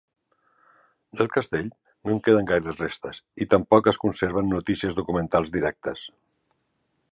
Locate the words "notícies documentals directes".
4.57-6.07